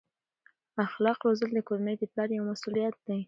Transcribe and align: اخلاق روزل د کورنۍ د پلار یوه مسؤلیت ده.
اخلاق 0.85 1.19
روزل 1.27 1.49
د 1.53 1.59
کورنۍ 1.67 1.95
د 1.97 2.03
پلار 2.11 2.29
یوه 2.33 2.47
مسؤلیت 2.51 2.95
ده. 3.05 3.15